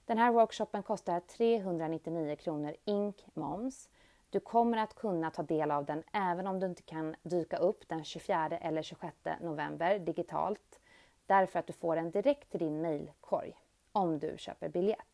Den 0.06 0.18
här 0.18 0.32
workshopen 0.32 0.84
kostar 0.84 1.20
399 1.20 2.36
kronor 2.36 2.76
ink 2.86 3.26
moms. 3.34 3.90
Du 4.30 4.40
kommer 4.40 4.78
att 4.78 4.96
kunna 4.96 5.32
ta 5.32 5.44
del 5.44 5.72
av 5.72 5.86
den 5.86 6.04
även 6.14 6.48
om 6.48 6.60
du 6.60 6.66
inte 6.66 6.82
kan 6.82 7.16
dyka 7.24 7.58
upp 7.58 7.88
den 7.88 8.04
24 8.04 8.48
eller 8.48 8.82
26 8.82 9.16
november 9.42 10.00
digitalt 10.00 10.80
därför 11.26 11.60
att 11.60 11.68
du 11.68 11.74
får 11.74 11.96
den 11.96 12.12
direkt 12.12 12.50
till 12.50 12.60
din 12.60 12.82
mailkorg 12.82 13.54
om 13.92 14.20
du 14.20 14.36
köper 14.38 14.70
biljett. 14.70 15.11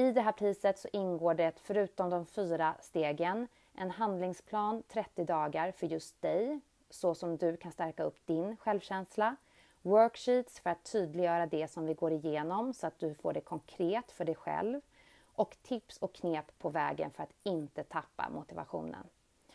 I 0.00 0.12
det 0.12 0.20
här 0.20 0.32
priset 0.32 0.78
så 0.78 0.88
ingår 0.92 1.34
det 1.34 1.52
förutom 1.62 2.10
de 2.10 2.26
fyra 2.26 2.74
stegen 2.80 3.48
en 3.74 3.90
handlingsplan 3.90 4.82
30 4.88 5.24
dagar 5.24 5.72
för 5.72 5.86
just 5.86 6.22
dig 6.22 6.60
så 6.90 7.14
som 7.14 7.36
du 7.36 7.56
kan 7.56 7.72
stärka 7.72 8.02
upp 8.02 8.26
din 8.26 8.56
självkänsla 8.56 9.36
worksheets 9.82 10.60
för 10.60 10.70
att 10.70 10.92
tydliggöra 10.92 11.46
det 11.46 11.70
som 11.70 11.86
vi 11.86 11.94
går 11.94 12.12
igenom 12.12 12.74
så 12.74 12.86
att 12.86 12.98
du 12.98 13.14
får 13.14 13.32
det 13.32 13.40
konkret 13.40 14.12
för 14.12 14.24
dig 14.24 14.34
själv 14.34 14.80
och 15.24 15.56
tips 15.62 15.98
och 15.98 16.14
knep 16.14 16.58
på 16.58 16.68
vägen 16.68 17.10
för 17.10 17.22
att 17.22 17.34
inte 17.42 17.84
tappa 17.84 18.30
motivationen. 18.30 19.06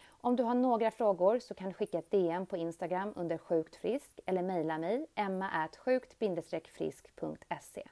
Om 0.07 0.35
du 0.35 0.43
har 0.43 0.55
några 0.55 0.91
frågor 0.91 1.39
så 1.39 1.53
kan 1.53 1.67
du 1.67 1.73
skicka 1.73 1.99
ett 1.99 2.11
DM 2.11 2.45
på 2.45 2.57
Instagram 2.57 3.13
under 3.15 3.37
sjukt 3.37 3.75
frisk 3.75 4.19
eller 4.25 4.43
mejla 4.43 4.77
mig 4.77 5.07
emma.sjukt-frisk.se. 5.15 7.87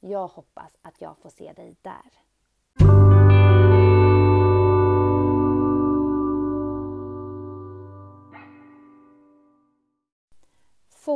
Jag 0.00 0.28
hoppas 0.28 0.76
att 0.82 1.00
jag 1.00 1.18
får 1.18 1.30
se 1.30 1.52
dig 1.52 1.76
där. 1.82 2.25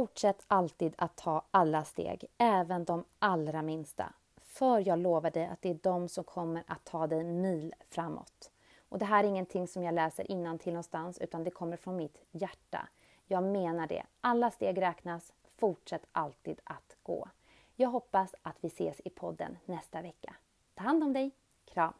Fortsätt 0.00 0.44
alltid 0.48 0.94
att 0.98 1.16
ta 1.16 1.42
alla 1.50 1.84
steg, 1.84 2.24
även 2.38 2.84
de 2.84 3.04
allra 3.18 3.62
minsta. 3.62 4.12
För 4.36 4.88
jag 4.88 4.98
lovar 4.98 5.30
dig 5.30 5.46
att 5.46 5.62
det 5.62 5.70
är 5.70 5.78
de 5.82 6.08
som 6.08 6.24
kommer 6.24 6.64
att 6.66 6.84
ta 6.84 7.06
dig 7.06 7.24
mil 7.24 7.74
framåt. 7.88 8.50
Och 8.88 8.98
det 8.98 9.04
här 9.04 9.24
är 9.24 9.28
ingenting 9.28 9.68
som 9.68 9.82
jag 9.82 9.94
läser 9.94 10.30
innan 10.30 10.58
till 10.58 10.72
någonstans 10.72 11.18
utan 11.18 11.44
det 11.44 11.50
kommer 11.50 11.76
från 11.76 11.96
mitt 11.96 12.22
hjärta. 12.30 12.88
Jag 13.26 13.42
menar 13.42 13.86
det. 13.86 14.06
Alla 14.20 14.50
steg 14.50 14.82
räknas. 14.82 15.32
Fortsätt 15.56 16.06
alltid 16.12 16.60
att 16.64 16.96
gå. 17.02 17.28
Jag 17.76 17.88
hoppas 17.88 18.34
att 18.42 18.56
vi 18.60 18.68
ses 18.68 19.00
i 19.04 19.10
podden 19.10 19.58
nästa 19.64 20.02
vecka. 20.02 20.34
Ta 20.74 20.82
hand 20.82 21.04
om 21.04 21.12
dig. 21.12 21.30
Kram! 21.64 21.94